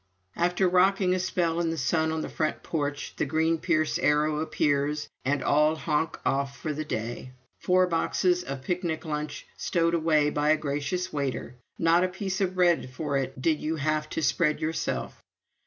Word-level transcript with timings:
After 0.35 0.67
rocking 0.67 1.13
a 1.13 1.19
spell 1.19 1.59
in 1.59 1.69
the 1.69 1.77
sun 1.77 2.11
on 2.11 2.21
the 2.21 2.27
front 2.27 2.63
porch, 2.63 3.13
the 3.17 3.25
green 3.27 3.59
Pierce 3.59 3.99
Arrow 3.99 4.39
appears, 4.39 5.07
and 5.23 5.43
all 5.43 5.75
honk 5.75 6.17
off 6.25 6.57
for 6.57 6.73
the 6.73 6.83
day 6.83 7.33
four 7.59 7.85
boxes 7.85 8.43
of 8.43 8.63
picnic 8.63 9.05
lunch 9.05 9.45
stowed 9.57 9.93
away 9.93 10.31
by 10.31 10.49
a 10.49 10.57
gracious 10.57 11.13
waiter; 11.13 11.53
not 11.77 12.03
a 12.03 12.07
piece 12.07 12.41
of 12.41 12.55
bread 12.55 12.89
for 12.89 13.15
it 13.15 13.39
did 13.39 13.59
you 13.59 13.75
have 13.75 14.09
to 14.09 14.23
spread 14.23 14.59
yourself. 14.59 15.21